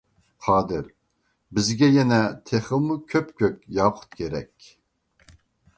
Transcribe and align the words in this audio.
قادىر: 0.45 0.87
بىزگە 1.59 1.89
يەنە 1.97 2.19
تېخىمۇ 2.51 2.99
كۆپ 3.13 3.31
كۆك 3.43 3.61
ياقۇت 3.81 4.19
كېرەك. 4.23 4.73